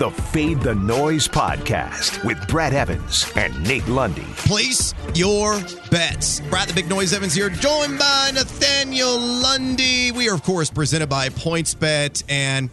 the 0.00 0.10
Fade 0.10 0.62
the 0.62 0.74
Noise 0.74 1.28
podcast 1.28 2.24
with 2.24 2.48
Brad 2.48 2.72
Evans 2.72 3.30
and 3.36 3.62
Nate 3.68 3.86
Lundy. 3.86 4.24
Place 4.34 4.94
your 5.14 5.60
bets. 5.90 6.40
Brad 6.48 6.70
the 6.70 6.72
Big 6.72 6.88
Noise 6.88 7.12
Evans 7.12 7.34
here, 7.34 7.50
joined 7.50 7.98
by 7.98 8.30
Nathaniel 8.32 9.18
Lundy. 9.20 10.10
We 10.10 10.30
are, 10.30 10.34
of 10.34 10.42
course, 10.42 10.70
presented 10.70 11.10
by 11.10 11.28
PointsBet. 11.28 12.24
And 12.30 12.70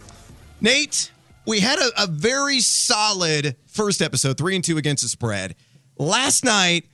Nate, 0.61 1.11
we 1.45 1.59
had 1.59 1.79
a, 1.79 2.03
a 2.03 2.07
very 2.07 2.61
solid 2.61 3.57
first 3.65 4.01
episode, 4.01 4.37
three 4.37 4.55
and 4.55 4.63
two 4.63 4.77
against 4.77 5.03
the 5.03 5.09
spread. 5.09 5.55
Last 5.97 6.45
night, 6.45 6.85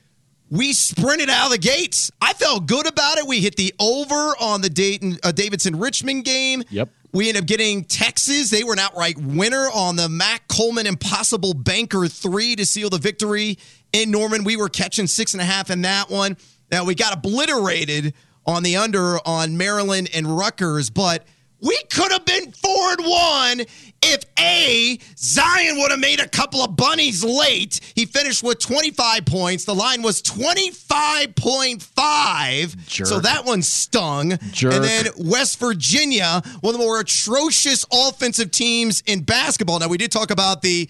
we 0.53 0.71
sprinted 0.71 1.31
out 1.31 1.47
of 1.47 1.51
the 1.51 1.57
gates. 1.57 2.11
I 2.21 2.33
felt 2.33 2.67
good 2.67 2.87
about 2.87 3.17
it. 3.17 3.25
We 3.25 3.41
hit 3.41 3.55
the 3.55 3.73
over 3.79 4.35
on 4.39 4.61
the 4.61 4.69
Dayton 4.69 5.17
uh, 5.23 5.31
Davidson 5.31 5.79
Richmond 5.79 6.25
game. 6.25 6.61
Yep. 6.69 6.89
We 7.11 7.27
ended 7.27 7.43
up 7.43 7.47
getting 7.47 7.83
Texas. 7.85 8.51
They 8.51 8.63
were 8.63 8.73
an 8.73 8.79
outright 8.79 9.17
winner 9.17 9.67
on 9.73 9.95
the 9.95 10.07
Matt 10.07 10.47
Coleman 10.47 10.85
Impossible 10.85 11.55
Banker 11.55 12.07
3 12.07 12.55
to 12.57 12.67
seal 12.67 12.91
the 12.91 12.99
victory 12.99 13.57
in 13.93 14.11
Norman. 14.11 14.43
We 14.43 14.55
were 14.55 14.69
catching 14.69 15.07
six 15.07 15.33
and 15.33 15.41
a 15.41 15.45
half 15.45 15.71
in 15.71 15.81
that 15.81 16.11
one. 16.11 16.37
Now, 16.71 16.83
we 16.83 16.93
got 16.93 17.13
obliterated 17.13 18.13
on 18.45 18.61
the 18.61 18.77
under 18.77 19.17
on 19.27 19.57
Maryland 19.57 20.11
and 20.13 20.37
Rutgers, 20.37 20.91
but 20.91 21.25
we 21.63 21.79
could 21.91 22.11
have 22.11 22.25
been 22.25 22.51
four 22.51 22.91
and 22.91 23.05
one 23.05 23.61
if 24.05 24.25
A, 24.37 24.99
Zion 25.15 25.77
would 25.77 25.91
have 25.91 25.99
made 25.99 26.19
a 26.19 26.27
couple 26.27 26.61
of 26.61 26.75
bunnies 26.75 27.23
late. 27.23 27.79
He 27.95 28.05
finished 28.05 28.43
with 28.43 28.59
25 28.59 29.25
points. 29.25 29.63
The 29.63 29.73
line 29.73 30.01
was 30.01 30.21
25.5. 30.21 32.87
Jerk. 32.87 33.07
So 33.07 33.21
that 33.21 33.45
one 33.45 33.61
stung. 33.61 34.37
Jerk. 34.51 34.73
And 34.73 34.83
then 34.83 35.05
West 35.17 35.57
Virginia, 35.59 36.41
one 36.59 36.75
of 36.75 36.79
the 36.79 36.85
more 36.85 36.99
atrocious 36.99 37.85
offensive 37.91 38.51
teams 38.51 39.01
in 39.05 39.21
basketball. 39.21 39.79
Now, 39.79 39.87
we 39.87 39.97
did 39.97 40.11
talk 40.11 40.31
about 40.31 40.61
the 40.61 40.89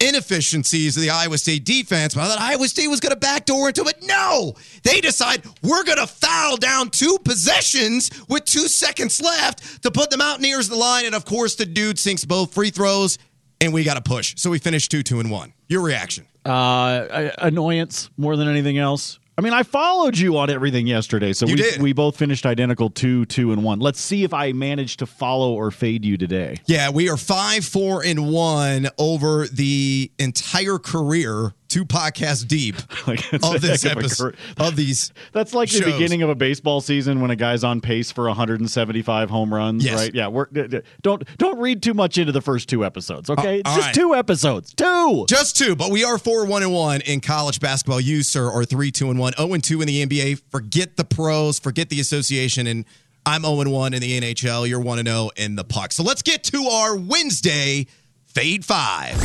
inefficiencies 0.00 0.96
of 0.96 1.02
the 1.02 1.10
Iowa 1.10 1.38
State 1.38 1.64
defense, 1.64 2.14
but 2.14 2.22
I 2.22 2.28
thought 2.28 2.40
Iowa 2.40 2.66
State 2.68 2.88
was 2.88 3.00
going 3.00 3.12
to 3.12 3.18
backdoor 3.18 3.68
into 3.68 3.84
it. 3.84 4.02
No, 4.02 4.54
they 4.82 5.00
decide 5.00 5.42
we're 5.62 5.84
going 5.84 5.98
to 5.98 6.06
foul 6.06 6.56
down 6.56 6.90
two 6.90 7.18
possessions 7.24 8.10
with 8.28 8.44
two 8.44 8.68
seconds 8.68 9.20
left 9.20 9.82
to 9.82 9.90
put 9.90 10.10
the 10.10 10.16
Mountaineers 10.16 10.68
in 10.68 10.72
the 10.72 10.78
line. 10.78 11.06
And 11.06 11.14
of 11.14 11.24
course, 11.24 11.54
the 11.54 11.66
dude 11.66 11.98
sinks 11.98 12.24
both 12.24 12.54
free 12.54 12.70
throws, 12.70 13.18
and 13.60 13.72
we 13.72 13.84
got 13.84 13.94
to 13.94 14.02
push. 14.02 14.34
So 14.36 14.50
we 14.50 14.58
finished 14.58 14.90
2 14.90 15.02
2 15.02 15.20
and 15.20 15.30
1. 15.30 15.52
Your 15.68 15.82
reaction? 15.82 16.26
Uh, 16.44 17.30
annoyance 17.38 18.08
more 18.16 18.36
than 18.36 18.48
anything 18.48 18.78
else. 18.78 19.18
I 19.40 19.42
mean, 19.42 19.54
I 19.54 19.62
followed 19.62 20.18
you 20.18 20.36
on 20.36 20.50
everything 20.50 20.86
yesterday, 20.86 21.32
so 21.32 21.46
You 21.46 21.54
we 21.54 21.62
did. 21.62 21.80
we 21.80 21.92
both 21.94 22.14
finished 22.14 22.44
identical 22.44 22.90
two, 22.90 23.24
two, 23.24 23.52
and 23.52 23.64
one. 23.64 23.80
Let's 23.80 23.98
see 23.98 24.22
if 24.22 24.34
I 24.34 24.52
managed 24.52 24.98
to 24.98 25.06
follow 25.06 25.54
or 25.54 25.70
fade 25.70 26.04
you 26.04 26.18
today. 26.18 26.58
Yeah, 26.66 26.90
we 26.90 27.08
are 27.08 27.16
five, 27.16 27.64
four, 27.64 28.04
and 28.04 28.30
one 28.30 28.90
over 28.98 29.46
the 29.48 30.12
entire 30.18 30.76
career, 30.78 31.54
two 31.70 31.86
podcasts 31.86 32.46
deep 32.46 32.76
Like, 33.06 33.32
of 33.32 33.60
this 33.62 33.82
heck 33.82 33.92
of 33.92 33.98
episode. 33.98 34.36
Of 34.58 34.76
these, 34.76 35.12
That's 35.32 35.54
like 35.54 35.70
the 35.70 35.80
beginning 35.82 36.20
of 36.22 36.28
a 36.28 36.34
baseball 36.34 36.80
season 36.82 37.20
when 37.22 37.30
a 37.30 37.36
guy's 37.36 37.64
on 37.64 37.80
pace 37.80 38.12
for 38.12 38.26
175 38.26 39.30
home 39.30 39.54
runs, 39.54 39.84
Yes. 39.84 39.94
right? 39.94 40.14
Yeah, 40.14 40.26
we're, 40.28 40.46
don't 41.00 41.22
don't 41.38 41.58
read 41.58 41.82
too 41.82 41.94
much 41.94 42.18
into 42.18 42.32
the 42.32 42.40
first 42.42 42.68
two 42.68 42.84
episodes, 42.84 43.30
okay? 43.30 43.56
Uh, 43.56 43.60
it's 43.60 43.74
just 43.74 43.86
right. 43.86 43.94
two 43.94 44.14
episodes, 44.14 44.74
two. 44.74 45.24
Just 45.28 45.56
two, 45.56 45.74
but 45.74 45.90
we 45.90 46.04
are 46.04 46.18
four 46.18 46.44
one 46.44 46.62
and 46.62 46.72
one 46.72 47.00
in 47.02 47.20
college 47.20 47.60
basketball. 47.60 48.00
You, 48.00 48.22
sir, 48.22 48.50
are 48.50 48.64
three 48.64 48.90
two 48.90 49.08
and 49.10 49.18
one, 49.18 49.32
zero 49.34 49.54
and 49.54 49.64
two 49.64 49.80
in 49.80 49.86
the 49.86 50.04
NBA. 50.04 50.42
Forget 50.50 50.96
the 50.96 51.04
pros, 51.04 51.58
forget 51.58 51.88
the 51.88 52.00
association, 52.00 52.66
and 52.66 52.84
I'm 53.24 53.42
zero 53.42 53.60
and 53.60 53.72
one 53.72 53.94
in 53.94 54.00
the 54.00 54.20
NHL. 54.20 54.68
You're 54.68 54.80
one 54.80 54.98
and 54.98 55.08
zero 55.08 55.30
in 55.36 55.54
the 55.56 55.64
puck. 55.64 55.92
So 55.92 56.02
let's 56.02 56.22
get 56.22 56.42
to 56.44 56.64
our 56.64 56.96
Wednesday 56.96 57.86
fade 58.34 58.64
five. 58.64 59.16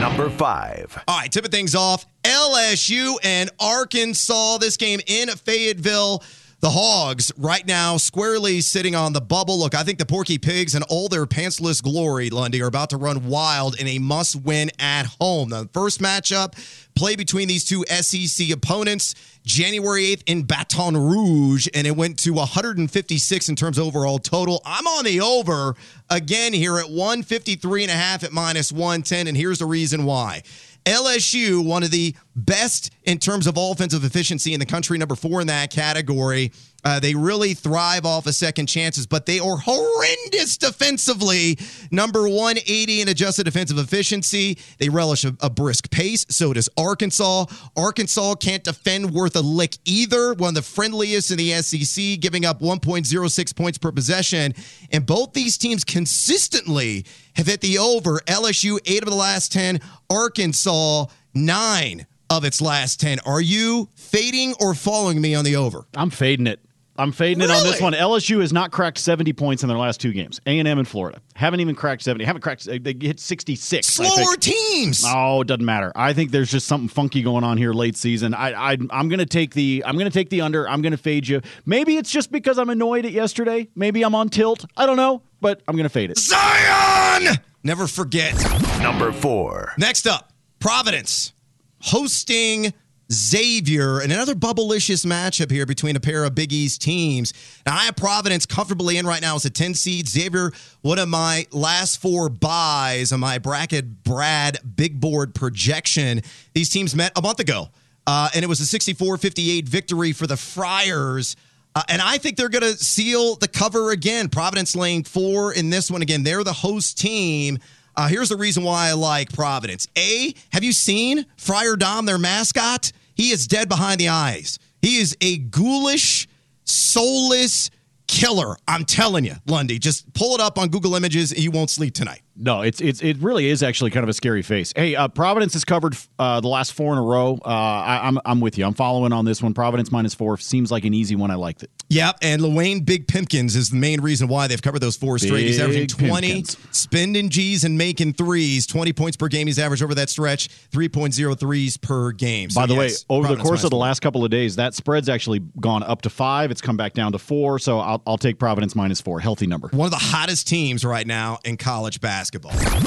Number 0.00 0.30
five. 0.30 1.02
All 1.08 1.18
right, 1.18 1.30
tipping 1.30 1.50
things 1.50 1.74
off. 1.74 2.06
LSU 2.22 3.16
and 3.22 3.50
Arkansas. 3.58 4.58
This 4.58 4.76
game 4.76 5.00
in 5.06 5.28
Fayetteville. 5.28 6.22
The 6.60 6.68
Hogs 6.68 7.32
right 7.38 7.66
now 7.66 7.96
squarely 7.96 8.60
sitting 8.60 8.94
on 8.94 9.14
the 9.14 9.20
bubble. 9.22 9.58
Look, 9.58 9.74
I 9.74 9.82
think 9.82 9.98
the 9.98 10.04
Porky 10.04 10.36
Pigs 10.36 10.74
and 10.74 10.84
all 10.90 11.08
their 11.08 11.24
pantsless 11.24 11.82
glory, 11.82 12.28
Lundy, 12.28 12.60
are 12.60 12.66
about 12.66 12.90
to 12.90 12.98
run 12.98 13.24
wild 13.28 13.80
in 13.80 13.88
a 13.88 13.98
must 13.98 14.36
win 14.36 14.70
at 14.78 15.06
home. 15.18 15.48
The 15.48 15.70
first 15.72 16.02
matchup 16.02 16.52
play 16.94 17.16
between 17.16 17.48
these 17.48 17.64
two 17.64 17.82
SEC 17.86 18.50
opponents 18.50 19.14
January 19.42 20.14
8th 20.14 20.22
in 20.26 20.42
Baton 20.42 20.98
Rouge, 20.98 21.66
and 21.72 21.86
it 21.86 21.96
went 21.96 22.18
to 22.18 22.34
156 22.34 23.48
in 23.48 23.56
terms 23.56 23.78
of 23.78 23.86
overall 23.86 24.18
total. 24.18 24.60
I'm 24.66 24.86
on 24.86 25.06
the 25.06 25.22
over 25.22 25.76
again 26.10 26.52
here 26.52 26.78
at 26.78 26.90
153 26.90 27.84
and 27.84 27.90
a 27.90 27.94
half 27.94 28.22
at 28.22 28.32
minus 28.32 28.70
110, 28.70 29.28
and 29.28 29.36
here's 29.36 29.60
the 29.60 29.66
reason 29.66 30.04
why. 30.04 30.42
LSU, 30.86 31.64
one 31.64 31.82
of 31.82 31.90
the 31.90 32.14
best 32.36 32.90
in 33.04 33.18
terms 33.18 33.46
of 33.46 33.56
offensive 33.56 34.04
efficiency 34.04 34.54
in 34.54 34.60
the 34.60 34.66
country, 34.66 34.98
number 34.98 35.16
four 35.16 35.40
in 35.40 35.46
that 35.48 35.70
category. 35.70 36.52
Uh, 36.82 36.98
they 36.98 37.14
really 37.14 37.52
thrive 37.54 38.06
off 38.06 38.26
of 38.26 38.34
second 38.34 38.66
chances, 38.66 39.06
but 39.06 39.26
they 39.26 39.38
are 39.38 39.56
horrendous 39.56 40.56
defensively. 40.56 41.58
Number 41.90 42.22
180 42.22 43.02
in 43.02 43.08
adjusted 43.08 43.44
defensive 43.44 43.78
efficiency. 43.78 44.58
They 44.78 44.88
relish 44.88 45.24
a, 45.24 45.36
a 45.40 45.50
brisk 45.50 45.90
pace. 45.90 46.24
So 46.30 46.52
does 46.52 46.68
Arkansas. 46.78 47.46
Arkansas 47.76 48.36
can't 48.36 48.64
defend 48.64 49.10
worth 49.10 49.36
a 49.36 49.42
lick 49.42 49.76
either. 49.84 50.32
One 50.34 50.50
of 50.50 50.54
the 50.54 50.62
friendliest 50.62 51.30
in 51.30 51.36
the 51.36 51.50
SEC, 51.60 52.20
giving 52.20 52.46
up 52.46 52.60
1.06 52.60 53.56
points 53.56 53.78
per 53.78 53.92
possession. 53.92 54.54
And 54.90 55.04
both 55.04 55.34
these 55.34 55.58
teams 55.58 55.84
consistently 55.84 57.04
have 57.34 57.46
hit 57.46 57.60
the 57.60 57.78
over. 57.78 58.20
LSU, 58.20 58.78
eight 58.86 59.02
of 59.02 59.10
the 59.10 59.16
last 59.16 59.52
10. 59.52 59.80
Arkansas, 60.08 61.06
nine 61.34 62.06
of 62.30 62.44
its 62.44 62.62
last 62.62 63.00
10. 63.00 63.18
Are 63.26 63.40
you 63.40 63.88
fading 63.96 64.54
or 64.60 64.74
following 64.74 65.20
me 65.20 65.34
on 65.34 65.44
the 65.44 65.56
over? 65.56 65.84
I'm 65.94 66.10
fading 66.10 66.46
it. 66.46 66.60
I'm 66.96 67.12
fading 67.12 67.42
it 67.42 67.50
on 67.50 67.62
this 67.62 67.80
one. 67.80 67.94
LSU 67.94 68.40
has 68.42 68.52
not 68.52 68.72
cracked 68.72 68.98
70 68.98 69.32
points 69.32 69.62
in 69.62 69.70
their 69.70 69.78
last 69.78 70.02
two 70.02 70.12
games. 70.12 70.38
A&M 70.44 70.66
and 70.66 70.86
Florida 70.86 71.22
haven't 71.34 71.60
even 71.60 71.74
cracked 71.74 72.02
70. 72.02 72.24
Haven't 72.24 72.42
cracked. 72.42 72.66
They 72.66 72.94
hit 73.00 73.18
66. 73.18 74.00
I. 74.00 74.04
Slower 74.04 74.36
teams. 74.36 75.02
Oh, 75.06 75.40
it 75.40 75.46
doesn't 75.46 75.64
matter. 75.64 75.92
I 75.96 76.12
think 76.12 76.30
there's 76.30 76.50
just 76.50 76.66
something 76.66 76.88
funky 76.88 77.22
going 77.22 77.42
on 77.42 77.56
here 77.56 77.72
late 77.72 77.96
season. 77.96 78.34
I, 78.34 78.72
I 78.72 78.76
I'm 78.90 79.08
gonna 79.08 79.24
take 79.24 79.54
the 79.54 79.82
I'm 79.86 79.96
gonna 79.96 80.10
take 80.10 80.28
the 80.28 80.42
under. 80.42 80.68
I'm 80.68 80.82
gonna 80.82 80.98
fade 80.98 81.26
you. 81.26 81.40
Maybe 81.64 81.96
it's 81.96 82.10
just 82.10 82.30
because 82.30 82.58
I'm 82.58 82.68
annoyed 82.68 83.06
at 83.06 83.12
yesterday. 83.12 83.68
Maybe 83.74 84.02
I'm 84.02 84.14
on 84.14 84.28
tilt. 84.28 84.66
I 84.76 84.84
don't 84.84 84.96
know, 84.96 85.22
but 85.40 85.62
I'm 85.66 85.76
gonna 85.76 85.88
fade 85.88 86.10
it. 86.10 86.18
Zion! 86.18 87.38
Never 87.62 87.86
forget. 87.86 88.34
Number 88.82 89.10
four. 89.12 89.72
Next 89.78 90.06
up, 90.06 90.34
Providence 90.58 91.32
hosting 91.80 92.72
Xavier 93.12 94.00
and 94.00 94.12
another 94.12 94.34
bubblicious 94.34 95.04
matchup 95.04 95.50
here 95.50 95.66
between 95.66 95.96
a 95.96 96.00
pair 96.00 96.24
of 96.24 96.34
Big 96.34 96.52
East 96.52 96.80
teams. 96.80 97.32
Now, 97.66 97.74
I 97.74 97.84
have 97.84 97.96
Providence 97.96 98.46
comfortably 98.46 98.98
in 98.98 99.06
right 99.06 99.20
now 99.20 99.34
as 99.34 99.44
a 99.44 99.50
10 99.50 99.74
seed. 99.74 100.08
Xavier, 100.08 100.52
one 100.82 100.98
of 100.98 101.08
my 101.08 101.46
last 101.50 102.00
four 102.00 102.28
byes 102.28 103.12
on 103.12 103.20
my 103.20 103.38
bracket 103.38 104.04
Brad 104.04 104.58
big 104.76 105.00
board 105.00 105.34
projection. 105.34 106.22
These 106.54 106.70
teams 106.70 106.94
met 106.94 107.12
a 107.16 107.22
month 107.22 107.40
ago, 107.40 107.70
uh, 108.06 108.28
and 108.34 108.44
it 108.44 108.48
was 108.48 108.60
a 108.60 108.66
64 108.66 109.18
58 109.18 109.68
victory 109.68 110.12
for 110.12 110.26
the 110.26 110.36
Friars. 110.36 111.34
Uh, 111.74 111.82
and 111.88 112.02
I 112.02 112.18
think 112.18 112.36
they're 112.36 112.48
going 112.48 112.62
to 112.62 112.76
seal 112.76 113.36
the 113.36 113.46
cover 113.46 113.90
again. 113.92 114.28
Providence 114.28 114.74
laying 114.74 115.04
four 115.04 115.52
in 115.52 115.70
this 115.70 115.90
one 115.90 116.02
again. 116.02 116.24
They're 116.24 116.42
the 116.42 116.52
host 116.52 116.98
team. 116.98 117.58
Uh, 118.00 118.08
here's 118.08 118.30
the 118.30 118.36
reason 118.36 118.64
why 118.64 118.88
I 118.88 118.92
like 118.94 119.30
Providence. 119.30 119.86
A, 119.94 120.34
have 120.54 120.64
you 120.64 120.72
seen 120.72 121.26
Friar 121.36 121.76
Dom, 121.76 122.06
their 122.06 122.16
mascot? 122.16 122.92
He 123.14 123.28
is 123.28 123.46
dead 123.46 123.68
behind 123.68 124.00
the 124.00 124.08
eyes. 124.08 124.58
He 124.80 124.96
is 124.96 125.14
a 125.20 125.36
ghoulish, 125.36 126.26
soulless 126.64 127.70
killer. 128.08 128.56
I'm 128.66 128.86
telling 128.86 129.26
you, 129.26 129.34
Lundy. 129.44 129.78
Just 129.78 130.10
pull 130.14 130.34
it 130.34 130.40
up 130.40 130.58
on 130.58 130.70
Google 130.70 130.94
Images 130.94 131.30
and 131.30 131.42
you 131.42 131.50
won't 131.50 131.68
sleep 131.68 131.92
tonight. 131.92 132.22
No, 132.42 132.62
it's 132.62 132.80
it's 132.80 133.02
it 133.02 133.18
really 133.18 133.48
is 133.48 133.62
actually 133.62 133.90
kind 133.90 134.02
of 134.02 134.08
a 134.08 134.14
scary 134.14 134.40
face. 134.40 134.72
Hey, 134.74 134.96
uh, 134.96 135.08
Providence 135.08 135.52
has 135.52 135.64
covered 135.64 135.94
uh, 136.18 136.40
the 136.40 136.48
last 136.48 136.72
four 136.72 136.92
in 136.92 136.98
a 136.98 137.02
row. 137.02 137.38
Uh, 137.44 137.48
I, 137.48 138.00
I'm 138.08 138.18
I'm 138.24 138.40
with 138.40 138.56
you. 138.56 138.64
I'm 138.64 138.72
following 138.72 139.12
on 139.12 139.26
this 139.26 139.42
one. 139.42 139.52
Providence 139.52 139.92
minus 139.92 140.14
four 140.14 140.38
seems 140.38 140.72
like 140.72 140.86
an 140.86 140.94
easy 140.94 141.16
one. 141.16 141.30
I 141.30 141.34
liked 141.34 141.62
it. 141.62 141.70
Yep, 141.90 142.18
and 142.22 142.40
Luwane 142.40 142.84
Big 142.84 143.08
Pimpkins 143.08 143.56
is 143.56 143.70
the 143.70 143.76
main 143.76 144.00
reason 144.00 144.26
why 144.28 144.46
they've 144.46 144.62
covered 144.62 144.78
those 144.78 144.96
four 144.96 145.18
straight. 145.18 145.46
He's 145.46 145.60
averaging 145.60 145.88
20, 145.88 146.28
Pimpkins. 146.28 146.56
spending 146.70 147.28
G's 147.28 147.64
and 147.64 147.76
making 147.76 148.14
threes. 148.14 148.66
20 148.66 148.92
points 148.92 149.16
per 149.16 149.28
game 149.28 149.46
he's 149.46 149.58
averaged 149.58 149.82
over 149.82 149.94
that 149.96 150.08
stretch, 150.08 150.48
3.0 150.70 151.38
threes 151.38 151.76
per 151.76 152.12
game. 152.12 152.48
So 152.48 152.60
By 152.60 152.66
the 152.66 152.74
yes, 152.74 153.04
way, 153.08 153.16
over 153.16 153.34
the 153.34 153.42
course 153.42 153.64
of 153.64 153.70
the 153.70 153.76
last 153.76 154.00
couple 154.00 154.24
of 154.24 154.30
days, 154.30 154.56
that 154.56 154.74
spread's 154.74 155.08
actually 155.08 155.40
gone 155.60 155.82
up 155.82 156.02
to 156.02 156.10
five. 156.10 156.50
It's 156.50 156.60
come 156.60 156.76
back 156.76 156.94
down 156.94 157.12
to 157.12 157.18
four. 157.18 157.58
So 157.58 157.80
I'll, 157.80 158.02
I'll 158.06 158.18
take 158.18 158.38
Providence 158.38 158.74
minus 158.74 159.00
four. 159.00 159.20
Healthy 159.20 159.48
number. 159.48 159.68
One 159.68 159.86
of 159.86 159.90
the 159.90 159.96
hottest 159.98 160.46
teams 160.46 160.84
right 160.84 161.06
now 161.06 161.38
in 161.44 161.56
college 161.58 162.00
basketball. 162.00 162.29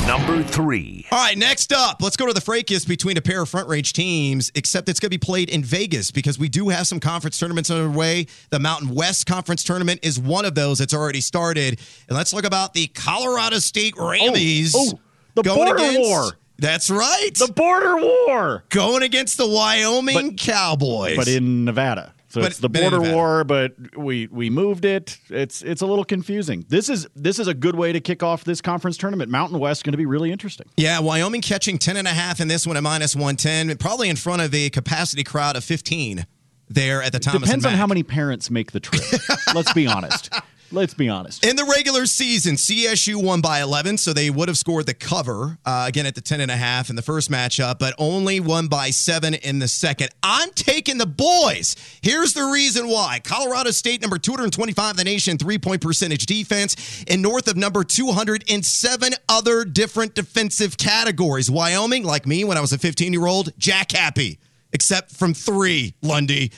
Number 0.08 0.44
three. 0.44 1.06
All 1.12 1.20
right, 1.20 1.38
next 1.38 1.74
up, 1.74 2.02
let's 2.02 2.18
go 2.18 2.28
to 2.28 2.34
the 2.34 2.42
fracas 2.42 2.86
between 2.86 3.18
a 3.18 3.22
pair 3.22 3.42
of 3.42 3.50
front 3.50 3.68
range 3.68 3.94
teams, 3.94 4.52
except 4.56 4.90
it's 4.90 5.00
going 5.00 5.08
to 5.08 5.18
be 5.18 5.18
played 5.18 5.50
in 5.50 5.64
Vegas 5.64 6.12
because 6.12 6.40
we 6.40 6.50
do 6.50 6.70
have 6.70 6.88
some 6.88 7.00
conference 7.00 7.38
tournaments 7.38 7.70
underway. 7.70 8.28
The 8.50 8.60
Mountain 8.60 8.94
West 8.96 9.26
Conference 9.26 9.64
Tournament 9.64 10.00
is 10.04 10.20
one 10.20 10.46
of 10.46 10.56
those 10.56 10.80
that's 10.80 10.94
already 10.94 11.22
started. 11.22 11.80
And 12.08 12.18
let's 12.18 12.34
look 12.34 12.46
about 12.46 12.74
the 12.74 12.88
Colorado 12.88 13.60
State 13.60 13.96
oh, 13.98 14.04
Rammies 14.04 14.72
oh. 14.76 15.00
The 15.36 15.42
going 15.42 15.66
border 15.66 15.76
against, 15.84 16.00
war. 16.00 16.32
That's 16.60 16.90
right. 16.90 17.32
The 17.34 17.52
border 17.52 17.98
war. 17.98 18.64
going 18.70 19.04
against 19.04 19.38
the 19.38 19.48
Wyoming 19.48 20.32
But- 20.32 20.38
Cowboys. 20.38 21.18
But 21.18 21.28
in 21.28 21.66
Nevada. 21.66 22.14
So 22.34 22.42
But- 22.42 22.50
it's 22.50 22.58
the 22.58 22.68
border 22.70 23.00
war, 23.00 23.44
but 23.44 23.76
we 23.96 24.26
we 24.26 24.50
moved 24.50 24.86
it. 24.86 25.20
It's 25.30 25.62
it's 25.62 25.84
a 25.84 25.86
little 25.86 26.04
confusing. 26.04 26.66
This 26.68 26.90
is 26.90 27.06
this 27.16 27.38
is 27.38 27.48
a 27.48 27.54
good 27.54 27.76
way 27.76 27.92
to 27.94 28.00
kick 28.00 28.24
off 28.24 28.44
this 28.44 28.60
conference 28.60 28.98
tournament. 28.98 29.30
Mountain 29.30 29.60
West 29.60 29.84
going 29.84 29.92
to 29.92 30.00
be 30.00 30.08
really 30.08 30.32
interesting. 30.32 30.66
Yeah, 30.76 31.00
Wyoming 31.00 31.42
catching 31.42 31.78
10 31.78 31.96
and 31.96 32.08
a 32.08 32.12
half 32.12 32.40
in 32.40 32.48
this 32.48 32.66
one 32.66 32.76
at 32.76 32.82
minus 32.82 33.16
110, 33.16 33.78
probably 33.78 34.10
in 34.10 34.16
front 34.16 34.42
of 34.42 34.52
a 34.56 34.72
capacity 34.72 35.24
crowd 35.24 35.56
of 35.56 35.64
15 35.64 36.26
there 36.70 37.04
at 37.04 37.12
the 37.12 37.20
Thomas 37.20 37.48
Depends 37.48 37.68
on 37.68 37.74
how 37.74 37.86
many 37.86 38.02
parents 38.02 38.50
make 38.50 38.72
the 38.72 38.80
trip. 38.80 39.04
Let's 39.54 39.72
be 39.74 39.86
honest. 39.86 40.34
Let's 40.74 40.96
be 40.96 41.08
honest. 41.08 41.46
In 41.46 41.56
the 41.56 41.66
regular 41.66 42.08
season, 42.08 42.56
CSU 42.56 43.24
won 43.24 43.42
by 43.42 43.62
11, 43.62 44.00
so 44.00 44.12
they 44.12 44.32
would 44.32 44.48
have 44.48 44.58
scored 44.58 44.88
the 44.88 44.96
cover 44.96 45.60
uh, 45.66 45.86
again 45.88 46.08
at 46.08 46.16
the 46.16 46.22
10 46.22 46.42
and 46.42 46.50
a 46.50 46.56
half 46.56 46.90
in 46.90 46.96
the 46.96 47.04
first 47.04 47.30
matchup, 47.30 47.78
but 47.78 47.94
only 48.00 48.40
won 48.40 48.68
by 48.68 48.90
seven 48.90 49.36
in 49.36 49.60
the 49.60 49.68
second. 49.68 50.10
I'm 50.24 50.50
taking 50.52 50.98
the 50.98 51.06
boys. 51.06 51.76
Here's 52.02 52.34
the 52.34 52.46
reason 52.46 52.88
why. 52.88 53.22
Colorado 53.24 53.70
State, 53.70 54.02
number 54.02 54.18
225 54.18 54.92
in 54.92 54.98
the 54.98 55.04
nation, 55.04 55.38
three 55.38 55.60
point 55.60 55.80
percentage 55.80 56.26
defense, 56.26 57.06
and 57.08 57.22
north 57.22 57.48
of 57.48 57.56
number 57.56 57.84
200 57.84 58.50
in 58.50 58.64
seven 58.64 59.14
other 59.30 59.66
different 59.66 60.16
defensive 60.16 60.78
categories. 60.78 61.52
Wyoming, 61.52 62.04
like 62.04 62.26
me 62.26 62.44
when 62.44 62.58
I 62.58 62.62
was 62.62 62.74
a 62.74 62.80
15 62.80 63.14
year 63.14 63.28
old, 63.28 63.52
jack 63.60 63.92
happy, 63.92 64.40
except 64.72 65.12
from 65.12 65.36
three, 65.36 65.94
Lundy. 66.02 66.52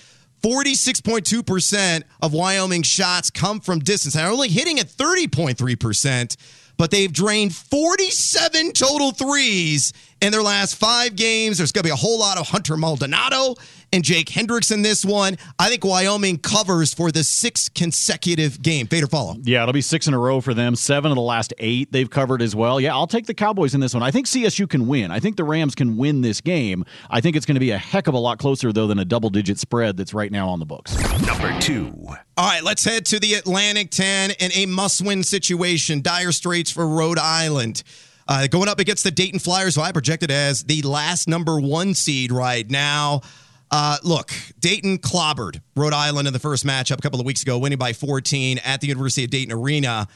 46.2% 0.46 2.04
of 2.22 2.32
Wyoming 2.32 2.84
shots 2.84 3.32
come 3.32 3.60
from 3.60 3.80
distance. 3.80 4.14
They're 4.14 4.28
only 4.28 4.48
hitting 4.48 4.80
at 4.80 4.86
30.3%, 4.86 6.38
but 6.78 6.92
they've 6.92 7.12
drained 7.12 7.56
47 7.56 8.74
total 8.74 9.10
threes 9.10 9.92
in 10.26 10.32
their 10.32 10.42
last 10.42 10.76
five 10.76 11.16
games. 11.16 11.60
There's 11.60 11.72
going 11.72 11.84
to 11.84 11.88
be 11.88 11.94
a 11.94 11.96
whole 11.96 12.20
lot 12.20 12.40
of 12.40 12.48
Hunter 12.48 12.76
Maldonado 12.76 13.54
and 13.94 14.04
Jake 14.04 14.28
Hendricks 14.28 14.72
in 14.72 14.82
this 14.82 15.06
one. 15.06 15.38
I 15.60 15.70
think 15.70 15.86
Wyoming 15.86 16.40
covers 16.40 16.96
for 16.96 17.12
the 17.12 17.24
sixth 17.24 17.76
consecutive 17.76 18.60
game. 18.60 18.88
Fade 18.88 19.04
or 19.04 19.08
follow. 19.08 19.36
Yeah, 19.44 19.62
it'll 19.62 19.74
be 19.74 19.82
six 19.82 20.08
in 20.08 20.16
a 20.16 20.20
row 20.20 20.42
for 20.42 20.56
them. 20.56 20.76
Seven 20.76 21.12
of 21.12 21.16
the 21.16 21.22
last 21.22 21.54
eight 21.60 21.92
they've 21.92 22.10
covered 22.10 22.42
as 22.42 22.56
well. 22.56 22.82
Yeah, 22.82 22.96
I'll 22.96 23.06
take 23.06 23.28
the 23.28 23.36
Cowboys 23.36 23.76
in 23.76 23.82
this 23.82 23.94
one. 23.94 24.02
I 24.02 24.10
think 24.10 24.26
CSU 24.26 24.68
can 24.68 24.88
win. 24.88 25.12
I 25.12 25.20
think 25.20 25.38
the 25.38 25.44
Rams 25.44 25.76
can 25.76 25.96
win 25.96 26.22
this 26.22 26.42
game. 26.42 26.86
I 27.12 27.22
think 27.22 27.36
it's 27.36 27.46
going 27.46 27.56
to 27.56 27.60
be 27.60 27.72
a 27.72 27.78
heck 27.78 28.08
of 28.08 28.16
a 28.16 28.20
lot 28.20 28.40
closer, 28.40 28.74
though, 28.74 28.88
than 28.88 28.98
a 28.98 29.06
double 29.06 29.30
digit 29.30 29.60
spread 29.60 29.96
that's 29.96 30.16
right 30.16 30.32
now 30.32 30.50
on 30.50 30.58
the 30.60 30.66
books. 30.66 30.98
Number 31.22 31.58
two. 31.60 31.94
All 32.36 32.48
right, 32.50 32.64
let's 32.64 32.84
head 32.84 33.06
to 33.08 33.20
the 33.20 33.36
Atlantic 33.36 33.92
10 33.92 34.32
in 34.40 34.52
a 34.56 34.66
must 34.66 35.06
win 35.06 35.22
situation. 35.22 36.02
Dire 36.02 36.32
straits 36.32 36.72
for 36.72 36.88
Rhode 36.88 37.20
Island. 37.20 37.84
Uh, 38.28 38.48
going 38.48 38.68
up 38.68 38.80
against 38.80 39.04
the 39.04 39.12
Dayton 39.12 39.40
Flyers, 39.40 39.76
who 39.76 39.82
I 39.82 39.92
projected 39.92 40.32
as 40.32 40.64
the 40.64 40.82
last 40.82 41.28
number 41.28 41.60
one 41.60 41.94
seed 41.94 42.32
right 42.32 42.68
now. 42.70 43.22
Uh, 43.70 43.98
look, 44.04 44.32
Dayton 44.60 44.98
clobbered 44.98 45.62
Rhode 45.76 45.94
Island 45.94 46.28
in 46.28 46.34
the 46.34 46.40
first 46.40 46.66
matchup 46.66 46.98
a 46.98 47.02
couple 47.02 47.20
of 47.20 47.26
weeks 47.26 47.44
ago, 47.44 47.58
winning 47.58 47.78
by 47.78 47.94
14 47.94 48.60
at 48.64 48.82
the 48.82 48.88
University 48.88 49.24
of 49.26 49.30
Dayton 49.30 49.54
Arena. 49.54 50.08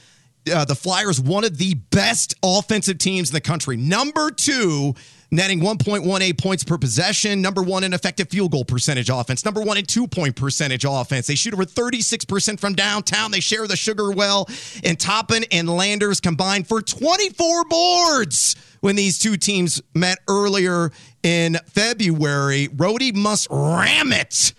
Uh, 0.51 0.65
the 0.65 0.75
Flyers, 0.75 1.19
one 1.19 1.43
of 1.43 1.57
the 1.57 1.75
best 1.91 2.33
offensive 2.43 2.97
teams 2.97 3.29
in 3.29 3.33
the 3.33 3.41
country. 3.41 3.77
Number 3.77 4.31
two, 4.31 4.95
netting 5.31 5.59
1.18 5.59 6.37
points 6.37 6.63
per 6.63 6.77
possession. 6.77 7.41
Number 7.41 7.61
one 7.61 7.83
in 7.83 7.93
effective 7.93 8.29
field 8.29 8.51
goal 8.51 8.65
percentage 8.65 9.09
offense. 9.09 9.45
Number 9.45 9.61
one 9.61 9.77
in 9.77 9.85
two 9.85 10.07
point 10.07 10.35
percentage 10.35 10.85
offense. 10.85 11.27
They 11.27 11.35
shoot 11.35 11.53
over 11.53 11.65
36% 11.65 12.59
from 12.59 12.73
downtown. 12.73 13.31
They 13.31 13.39
share 13.39 13.67
the 13.67 13.75
sugar 13.75 14.11
well. 14.11 14.47
And 14.83 14.99
Toppin 14.99 15.45
and 15.51 15.69
Landers 15.69 16.19
combined 16.19 16.67
for 16.67 16.81
24 16.81 17.65
boards 17.65 18.55
when 18.81 18.95
these 18.95 19.19
two 19.19 19.37
teams 19.37 19.81
met 19.93 20.19
earlier 20.27 20.91
in 21.23 21.57
February. 21.67 22.69
Rhody 22.75 23.11
must 23.11 23.47
ram 23.49 24.13
it 24.13 24.53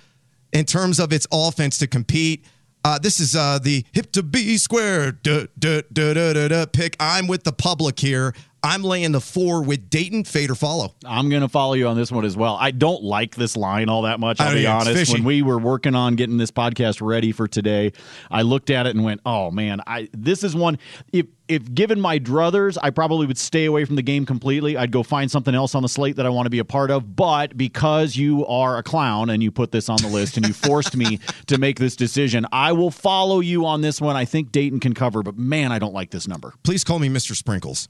in 0.53 0.65
terms 0.65 1.01
of 1.01 1.13
its 1.13 1.27
offense 1.33 1.79
to 1.79 1.87
compete. 1.87 2.45
Uh, 2.83 2.99
this 2.99 3.21
is 3.21 3.37
uh, 3.37 3.59
the 3.59 3.85
hip 3.93 4.11
to 4.13 4.23
be 4.23 4.57
square 4.57 5.13
duh, 5.13 5.47
duh, 5.59 5.83
duh, 5.93 6.67
pick. 6.67 6.97
I'm 6.99 7.27
with 7.27 7.45
the 7.45 7.53
public 7.53 7.99
here. 7.99 8.35
I'm 8.63 8.83
laying 8.83 9.13
the 9.13 9.21
four 9.21 9.63
with 9.63 9.89
Dayton. 9.89 10.25
Fade 10.25 10.51
or 10.51 10.55
follow. 10.55 10.95
I'm 11.05 11.29
going 11.29 11.43
to 11.43 11.49
follow 11.49 11.75
you 11.75 11.89
on 11.89 11.97
this 11.97 12.13
one 12.13 12.25
as 12.25 12.37
well. 12.37 12.57
I 12.61 12.71
don't 12.71 13.03
like 13.03 13.35
this 13.35 13.57
line 13.57 13.89
all 13.89 14.03
that 14.03 14.21
much. 14.21 14.41
I'll 14.41 14.51
oh, 14.51 14.55
be 14.55 14.67
either. 14.67 14.91
It's 14.91 14.99
honest. 14.99 15.13
When 15.13 15.25
we 15.25 15.43
were 15.43 15.59
working 15.59 15.95
on 15.95 16.17
getting 16.17 16.37
this 16.37 16.51
podcast 16.51 17.01
ready 17.01 17.33
for 17.33 17.49
today, 17.49 17.93
I 18.31 18.43
looked 18.43 18.71
at 18.71 18.87
it 18.87 18.95
and 18.95 19.05
went, 19.05 19.21
"Oh 19.25 19.51
man, 19.51 19.81
I 19.87 20.09
this 20.13 20.45
is 20.45 20.55
one. 20.55 20.79
If 21.13 21.27
if 21.49 21.75
given 21.75 22.01
my 22.01 22.19
druthers, 22.19 22.79
I 22.81 22.91
probably 22.91 23.27
would 23.27 23.39
stay 23.39 23.65
away 23.65 23.85
from 23.85 23.97
the 23.97 24.03
game 24.03 24.25
completely. 24.25 24.77
I'd 24.77 24.93
go 24.93 25.03
find 25.03 25.29
something 25.31 25.55
else 25.55 25.75
on 25.75 25.83
the 25.83 25.89
slate 25.89 26.17
that 26.17 26.27
I 26.27 26.29
want 26.29 26.47
to 26.47 26.51
be 26.51 26.61
a 26.61 26.65
part 26.65 26.93
of. 26.93 27.17
But 27.17 27.57
because 27.57 28.17
you 28.17 28.47
are 28.47 28.79
a 28.79 28.83
clown 28.85 29.31
and 29.31 29.43
you 29.43 29.51
put 29.51 29.73
this 29.73 29.89
on 29.89 29.97
the 29.97 30.07
list 30.07 30.37
and 30.37 30.47
you 30.47 30.53
forced 30.53 30.97
me 30.97 31.19
to 31.47 31.59
make 31.59 31.79
this 31.79 31.97
decision, 31.97 32.47
I 32.53 32.73
will 32.73 32.93
follow 32.93 33.41
you 33.41 33.67
on 33.67 33.81
this 33.81 34.01
one. 34.01 34.17
I 34.17 34.27
think 34.27 34.53
Dayton 34.53 34.79
can 34.79 34.95
cover, 34.95 35.25
but 35.25 35.37
man, 35.37 35.73
I 35.73 35.81
don't 35.81 35.95
like 35.95 36.11
this 36.11 36.29
number. 36.29 36.55
Please 36.63 36.85
call 36.85 37.01
me 37.01 37.09
Mr. 37.09 37.35
Sprinkles. 37.35 37.89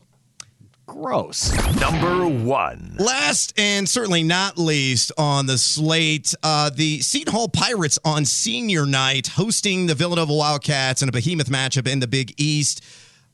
Gross. 0.90 1.52
Number 1.80 2.26
one. 2.26 2.96
Last 2.98 3.56
and 3.56 3.88
certainly 3.88 4.24
not 4.24 4.58
least 4.58 5.12
on 5.16 5.46
the 5.46 5.56
slate, 5.56 6.34
uh, 6.42 6.68
the 6.70 7.00
Seton 7.00 7.32
Hall 7.32 7.48
Pirates 7.48 7.96
on 8.04 8.24
senior 8.24 8.84
night 8.84 9.28
hosting 9.28 9.86
the 9.86 9.94
Villanova 9.94 10.34
Wildcats 10.34 11.00
in 11.00 11.08
a 11.08 11.12
behemoth 11.12 11.48
matchup 11.48 11.86
in 11.86 12.00
the 12.00 12.08
Big 12.08 12.34
East. 12.38 12.82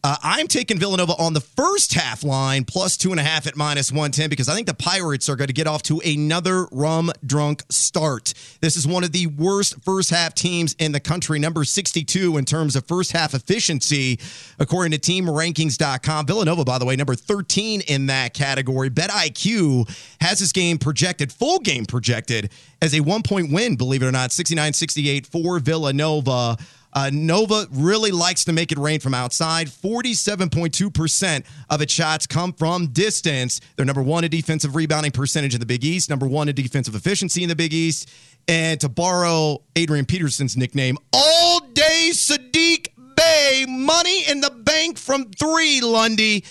Uh, 0.06 0.14
I'm 0.22 0.46
taking 0.46 0.78
Villanova 0.78 1.14
on 1.14 1.32
the 1.32 1.40
first 1.40 1.92
half 1.94 2.22
line 2.22 2.64
plus 2.64 2.96
two 2.96 3.10
and 3.10 3.18
a 3.18 3.24
half 3.24 3.48
at 3.48 3.56
minus 3.56 3.90
110 3.90 4.30
because 4.30 4.48
I 4.48 4.54
think 4.54 4.68
the 4.68 4.74
Pirates 4.74 5.28
are 5.28 5.34
going 5.34 5.48
to 5.48 5.52
get 5.52 5.66
off 5.66 5.82
to 5.82 5.98
another 5.98 6.66
rum 6.70 7.10
drunk 7.26 7.64
start. 7.70 8.32
This 8.60 8.76
is 8.76 8.86
one 8.86 9.02
of 9.02 9.10
the 9.10 9.26
worst 9.26 9.82
first 9.82 10.10
half 10.10 10.32
teams 10.32 10.76
in 10.78 10.92
the 10.92 11.00
country, 11.00 11.40
number 11.40 11.64
62 11.64 12.36
in 12.36 12.44
terms 12.44 12.76
of 12.76 12.86
first 12.86 13.10
half 13.10 13.34
efficiency, 13.34 14.20
according 14.60 14.96
to 14.96 14.98
teamrankings.com. 15.00 16.26
Villanova, 16.26 16.64
by 16.64 16.78
the 16.78 16.84
way, 16.84 16.94
number 16.94 17.16
13 17.16 17.80
in 17.80 18.06
that 18.06 18.32
category. 18.32 18.88
BetIQ 18.88 19.90
has 20.20 20.38
this 20.38 20.52
game 20.52 20.78
projected, 20.78 21.32
full 21.32 21.58
game 21.58 21.84
projected, 21.84 22.52
as 22.80 22.94
a 22.94 23.00
one 23.00 23.24
point 23.24 23.50
win, 23.50 23.74
believe 23.74 24.04
it 24.04 24.06
or 24.06 24.12
not, 24.12 24.30
69 24.30 24.72
68 24.72 25.26
for 25.26 25.58
Villanova. 25.58 26.58
Uh, 26.92 27.10
Nova 27.12 27.66
really 27.72 28.10
likes 28.10 28.44
to 28.44 28.52
make 28.52 28.72
it 28.72 28.78
rain 28.78 29.00
from 29.00 29.14
outside. 29.14 29.68
47.2% 29.68 31.44
of 31.68 31.82
its 31.82 31.92
shots 31.92 32.26
come 32.26 32.52
from 32.52 32.88
distance. 32.88 33.60
They're 33.76 33.84
number 33.84 34.02
one 34.02 34.24
in 34.24 34.30
defensive 34.30 34.74
rebounding 34.74 35.12
percentage 35.12 35.54
in 35.54 35.60
the 35.60 35.66
Big 35.66 35.84
East, 35.84 36.10
number 36.10 36.26
one 36.26 36.48
in 36.48 36.54
defensive 36.54 36.94
efficiency 36.94 37.42
in 37.42 37.48
the 37.48 37.56
Big 37.56 37.74
East. 37.74 38.10
And 38.48 38.80
to 38.80 38.88
borrow 38.88 39.62
Adrian 39.74 40.06
Peterson's 40.06 40.56
nickname, 40.56 40.98
all 41.12 41.60
day 41.60 42.10
Saddiq 42.12 42.88
Bey, 43.16 43.66
money 43.68 44.28
in 44.28 44.40
the 44.40 44.50
bank 44.50 44.98
from 44.98 45.30
three, 45.32 45.80
Lundy. 45.80 46.44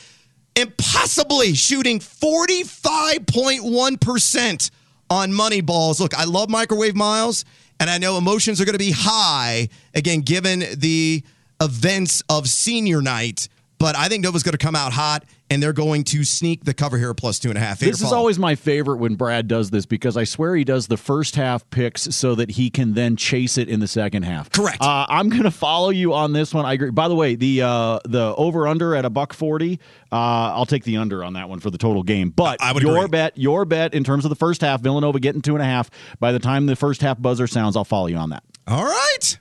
Impossibly 0.56 1.54
shooting 1.54 2.00
45.1% 2.00 4.72
on 5.10 5.34
money 5.34 5.62
balls. 5.62 6.00
Look, 6.00 6.18
I 6.18 6.26
love 6.26 6.50
microwave 6.50 6.96
Myles, 6.96 7.46
and 7.80 7.90
I 7.90 7.98
know 7.98 8.18
emotions 8.18 8.60
are 8.62 8.66
going 8.66 8.74
to 8.74 8.80
be 8.80 8.94
high, 8.96 9.70
again, 9.94 10.22
given 10.22 10.64
the 10.76 11.24
events 11.62 12.24
of 12.30 12.48
senior 12.48 13.02
night. 13.02 13.48
But 13.86 13.96
I 13.96 14.08
think 14.08 14.24
Nova's 14.24 14.42
going 14.42 14.54
to 14.54 14.58
come 14.58 14.76
out 14.76 14.94
hot, 14.94 15.26
and 15.48 15.62
they're 15.62 15.72
going 15.72 16.06
to 16.06 16.24
sneak 16.24 16.64
the 16.64 16.74
cover 16.74 16.98
here 16.98 17.12
at 17.12 17.18
plus 17.18 17.38
two 17.38 17.50
and 17.50 17.58
a 17.60 17.62
half. 17.62 17.78
This 17.78 17.98
is 17.98 18.10
follow? 18.10 18.18
always 18.18 18.40
my 18.40 18.56
favorite 18.56 18.98
when 18.98 19.14
Brad 19.14 19.48
does 19.48 19.70
this 19.70 19.86
because 19.86 20.18
I 20.18 20.24
swear 20.24 20.56
he 20.56 20.64
does 20.64 20.88
the 20.88 20.98
first 20.98 21.36
half 21.36 21.70
picks 21.70 22.02
so 22.16 22.34
that 22.34 22.50
he 22.50 22.72
can 22.72 22.96
then 22.96 23.16
chase 23.16 23.60
it 23.60 23.70
in 23.70 23.82
the 23.82 23.88
second 23.88 24.24
half. 24.24 24.52
Correct. 24.52 24.82
Uh, 24.82 25.06
I'm 25.08 25.30
going 25.30 25.44
to 25.44 25.52
follow 25.52 25.92
you 25.92 26.16
on 26.16 26.34
this 26.34 26.52
one. 26.52 26.66
I 26.66 26.74
agree. 26.74 26.90
By 26.90 27.08
the 27.08 27.14
way, 27.14 27.36
the 27.36 27.62
uh, 27.62 28.00
the 28.06 28.34
over 28.36 28.66
under 28.66 28.96
at 28.96 29.06
a 29.06 29.12
buck 29.12 29.34
forty. 29.34 29.80
Uh, 30.12 30.16
I'll 30.56 30.66
take 30.66 30.84
the 30.84 30.98
under 30.98 31.24
on 31.24 31.34
that 31.34 31.48
one 31.48 31.60
for 31.60 31.70
the 31.70 31.78
total 31.78 32.02
game. 32.02 32.32
But 32.32 32.64
I 32.64 32.72
would 32.72 32.82
your 32.82 32.98
agree. 32.98 33.10
bet, 33.10 33.38
your 33.38 33.66
bet 33.66 33.94
in 33.94 34.04
terms 34.04 34.26
of 34.26 34.30
the 34.30 34.36
first 34.36 34.62
half, 34.62 34.82
Villanova 34.82 35.20
getting 35.20 35.44
two 35.44 35.54
and 35.54 35.62
a 35.62 35.66
half. 35.66 35.92
By 36.20 36.32
the 36.32 36.40
time 36.40 36.66
the 36.66 36.76
first 36.76 37.02
half 37.02 37.22
buzzer 37.22 37.46
sounds, 37.46 37.76
I'll 37.76 37.86
follow 37.86 38.08
you 38.08 38.18
on 38.18 38.32
that. 38.32 38.42
All 38.66 38.84
right. 38.84 39.38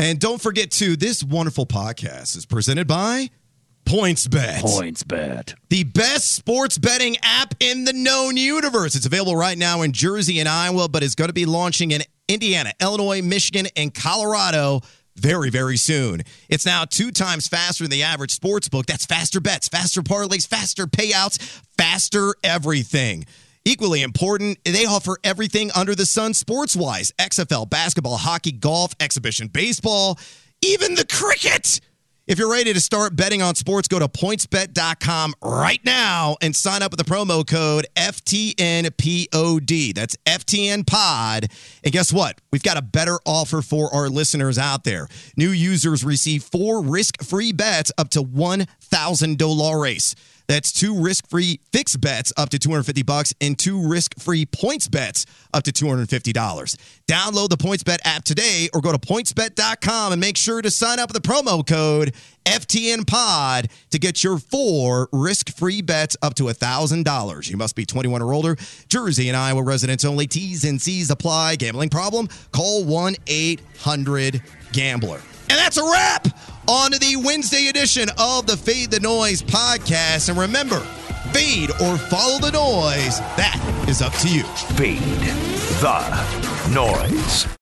And 0.00 0.18
don't 0.18 0.42
forget, 0.42 0.72
too, 0.72 0.96
this 0.96 1.22
wonderful 1.22 1.66
podcast 1.66 2.36
is 2.36 2.44
presented 2.44 2.88
by 2.88 3.30
Points 3.86 4.26
Bet. 4.26 4.60
Points 4.60 5.02
bet. 5.02 5.54
the 5.68 5.84
best 5.84 6.34
sports 6.34 6.78
betting 6.78 7.16
app 7.22 7.54
in 7.60 7.84
the 7.84 7.92
known 7.92 8.36
universe. 8.36 8.94
It's 8.94 9.06
available 9.06 9.36
right 9.36 9.58
now 9.58 9.82
in 9.82 9.92
Jersey 9.92 10.40
and 10.40 10.48
Iowa, 10.48 10.88
but 10.88 11.02
it's 11.02 11.14
going 11.14 11.28
to 11.28 11.34
be 11.34 11.44
launching 11.46 11.90
in 11.90 12.02
Indiana, 12.28 12.72
Illinois, 12.80 13.22
Michigan, 13.22 13.66
and 13.76 13.92
Colorado 13.94 14.80
very, 15.16 15.50
very 15.50 15.76
soon. 15.76 16.22
It's 16.48 16.66
now 16.66 16.84
two 16.84 17.10
times 17.10 17.46
faster 17.46 17.84
than 17.84 17.90
the 17.90 18.02
average 18.02 18.32
sports 18.32 18.68
book. 18.68 18.86
That's 18.86 19.06
faster 19.06 19.40
bets, 19.40 19.68
faster 19.68 20.02
parlays, 20.02 20.46
faster 20.46 20.86
payouts, 20.86 21.40
faster 21.76 22.34
everything. 22.42 23.26
Equally 23.64 24.02
important, 24.02 24.58
they 24.64 24.84
offer 24.86 25.16
everything 25.24 25.70
under 25.74 25.94
the 25.94 26.04
sun 26.06 26.34
sports 26.34 26.74
wise 26.76 27.12
XFL, 27.18 27.68
basketball, 27.70 28.16
hockey, 28.16 28.52
golf, 28.52 28.94
exhibition 29.00 29.48
baseball, 29.48 30.18
even 30.62 30.94
the 30.94 31.06
cricket. 31.06 31.80
If 32.26 32.38
you're 32.38 32.50
ready 32.50 32.72
to 32.72 32.80
start 32.80 33.14
betting 33.16 33.42
on 33.42 33.54
sports, 33.54 33.86
go 33.86 33.98
to 33.98 34.08
pointsbet.com 34.08 35.34
right 35.42 35.84
now 35.84 36.38
and 36.40 36.56
sign 36.56 36.80
up 36.80 36.90
with 36.90 36.96
the 36.96 37.04
promo 37.04 37.46
code 37.46 37.86
FTNPOD. 37.96 39.94
That's 39.94 40.16
FTN 40.24 40.86
Pod. 40.86 41.48
And 41.84 41.92
guess 41.92 42.14
what? 42.14 42.40
We've 42.50 42.62
got 42.62 42.78
a 42.78 42.82
better 42.82 43.18
offer 43.26 43.60
for 43.60 43.94
our 43.94 44.08
listeners 44.08 44.56
out 44.56 44.84
there. 44.84 45.06
New 45.36 45.50
users 45.50 46.02
receive 46.02 46.42
four 46.44 46.82
risk 46.82 47.22
free 47.22 47.52
bets 47.52 47.92
up 47.98 48.08
to 48.10 48.20
$1,000. 48.22 50.14
That's 50.46 50.72
two 50.72 51.00
risk-free 51.00 51.60
fixed 51.72 52.00
bets 52.00 52.32
up 52.36 52.50
to 52.50 52.58
250 52.58 53.02
bucks 53.02 53.34
and 53.40 53.58
two 53.58 53.86
risk-free 53.86 54.46
points 54.46 54.88
bets 54.88 55.26
up 55.52 55.64
to 55.64 55.72
$250. 55.72 56.32
Download 57.06 57.48
the 57.48 57.56
PointsBet 57.56 57.98
app 58.04 58.24
today 58.24 58.68
or 58.74 58.80
go 58.80 58.92
to 58.92 58.98
pointsbet.com 58.98 60.12
and 60.12 60.20
make 60.20 60.36
sure 60.36 60.62
to 60.62 60.70
sign 60.70 60.98
up 60.98 61.12
with 61.12 61.22
the 61.22 61.28
promo 61.28 61.66
code 61.66 62.14
FTNPOD 62.46 63.70
to 63.90 63.98
get 63.98 64.22
your 64.22 64.38
four 64.38 65.08
risk-free 65.12 65.82
bets 65.82 66.16
up 66.22 66.34
to 66.34 66.44
$1,000. 66.44 67.50
You 67.50 67.56
must 67.56 67.74
be 67.76 67.86
21 67.86 68.22
or 68.22 68.32
older. 68.32 68.56
Jersey 68.88 69.28
and 69.28 69.36
Iowa 69.36 69.62
residents 69.62 70.04
only. 70.04 70.26
T's 70.26 70.64
and 70.64 70.80
C's 70.80 71.10
apply. 71.10 71.56
Gambling 71.56 71.90
problem? 71.90 72.28
Call 72.52 72.84
1-800-GAMBLER. 72.84 75.20
And 75.50 75.58
that's 75.58 75.76
a 75.76 75.84
wrap 75.84 76.26
on 76.66 76.92
the 76.92 77.20
Wednesday 77.22 77.68
edition 77.68 78.08
of 78.18 78.46
the 78.46 78.56
Fade 78.56 78.90
the 78.90 79.00
Noise 79.00 79.42
podcast. 79.42 80.30
And 80.30 80.38
remember, 80.38 80.80
fade 81.32 81.70
or 81.72 81.98
follow 81.98 82.38
the 82.38 82.52
noise. 82.52 83.18
That 83.36 83.60
is 83.88 84.00
up 84.00 84.14
to 84.14 84.28
you. 84.28 84.44
Fade 84.76 85.00
the 85.80 86.70
noise. 86.74 87.53